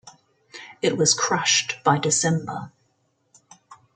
It 0.81 0.97
was 0.97 1.13
crushed 1.13 1.77
by 1.83 1.99
December. 1.99 2.71